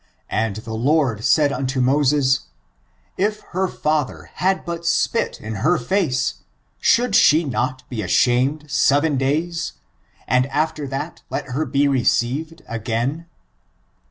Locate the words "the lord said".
0.55-1.51